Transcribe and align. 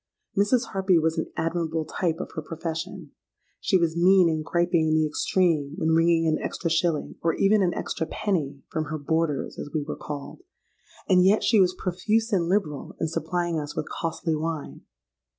Mrs. 0.35 0.69
Harpy 0.73 0.97
was 0.97 1.19
an 1.19 1.31
admirable 1.37 1.85
type 1.85 2.17
of 2.19 2.31
her 2.33 2.41
profession. 2.41 3.11
She 3.59 3.77
was 3.77 3.95
mean 3.95 4.29
and 4.29 4.43
griping 4.43 4.87
in 4.87 4.95
the 4.95 5.05
extreme 5.05 5.75
when 5.75 5.89
wringing 5.89 6.25
an 6.25 6.39
extra 6.41 6.71
shilling, 6.71 7.17
or 7.21 7.35
even 7.35 7.61
an 7.61 7.75
extra 7.75 8.07
penny, 8.07 8.63
from 8.71 8.85
her 8.85 8.97
boarders, 8.97 9.59
as 9.59 9.69
we 9.75 9.83
were 9.83 9.95
called; 9.95 10.41
and 11.07 11.23
yet 11.23 11.43
she 11.43 11.61
was 11.61 11.75
profuse 11.77 12.33
and 12.33 12.49
liberal 12.49 12.95
in 12.99 13.09
supplying 13.09 13.59
us 13.59 13.75
with 13.75 13.89
costly 13.89 14.35
wine. 14.35 14.81